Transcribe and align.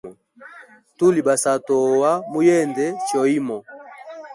Tuli 0.97 1.19
basatu 1.27 1.71
ohawa 1.83 2.11
muyende 2.31 2.85
choimo. 3.07 3.57